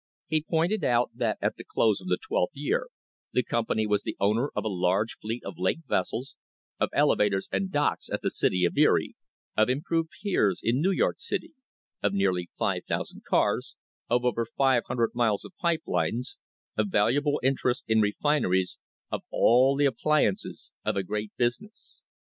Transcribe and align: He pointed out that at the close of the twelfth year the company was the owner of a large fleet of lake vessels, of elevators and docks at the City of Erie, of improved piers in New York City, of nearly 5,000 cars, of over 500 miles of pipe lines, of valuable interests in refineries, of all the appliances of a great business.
He 0.25 0.41
pointed 0.41 0.83
out 0.83 1.11
that 1.13 1.37
at 1.43 1.57
the 1.57 1.63
close 1.63 2.01
of 2.01 2.07
the 2.07 2.17
twelfth 2.19 2.53
year 2.57 2.87
the 3.33 3.43
company 3.43 3.85
was 3.85 4.01
the 4.01 4.17
owner 4.19 4.49
of 4.55 4.65
a 4.65 4.67
large 4.67 5.17
fleet 5.21 5.43
of 5.45 5.59
lake 5.59 5.81
vessels, 5.87 6.33
of 6.79 6.89
elevators 6.91 7.47
and 7.51 7.71
docks 7.71 8.09
at 8.09 8.23
the 8.23 8.31
City 8.31 8.65
of 8.65 8.75
Erie, 8.75 9.15
of 9.55 9.69
improved 9.69 10.09
piers 10.23 10.59
in 10.63 10.81
New 10.81 10.89
York 10.89 11.17
City, 11.19 11.53
of 12.01 12.13
nearly 12.15 12.49
5,000 12.57 13.23
cars, 13.25 13.75
of 14.09 14.25
over 14.25 14.43
500 14.57 15.11
miles 15.13 15.45
of 15.45 15.53
pipe 15.61 15.83
lines, 15.85 16.39
of 16.75 16.87
valuable 16.89 17.39
interests 17.43 17.83
in 17.87 18.01
refineries, 18.01 18.79
of 19.11 19.21
all 19.29 19.75
the 19.75 19.85
appliances 19.85 20.71
of 20.83 20.95
a 20.95 21.03
great 21.03 21.31
business. 21.37 22.01